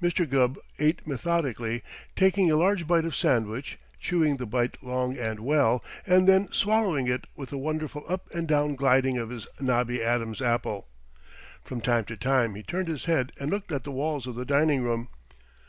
Mr. 0.00 0.24
Gubb 0.30 0.56
ate 0.78 1.04
methodically, 1.04 1.82
taking 2.14 2.48
a 2.48 2.54
large 2.54 2.86
bite 2.86 3.04
of 3.04 3.16
sandwich, 3.16 3.76
chewing 3.98 4.36
the 4.36 4.46
bite 4.46 4.80
long 4.84 5.18
and 5.18 5.40
well, 5.40 5.82
and 6.06 6.28
then 6.28 6.46
swallowing 6.52 7.08
it 7.08 7.26
with 7.34 7.50
a 7.50 7.58
wonderful 7.58 8.04
up 8.08 8.30
and 8.32 8.46
down 8.46 8.76
gliding 8.76 9.18
of 9.18 9.30
his 9.30 9.48
knobby 9.60 10.00
Adam's 10.00 10.40
apple. 10.40 10.86
From 11.64 11.80
time 11.80 12.04
to 12.04 12.16
time 12.16 12.54
he 12.54 12.62
turned 12.62 12.86
his 12.86 13.06
head 13.06 13.32
and 13.40 13.50
looked 13.50 13.72
at 13.72 13.82
the 13.82 13.90
walls 13.90 14.28
of 14.28 14.36
the 14.36 14.44
dining 14.44 14.80
room. 14.84 15.08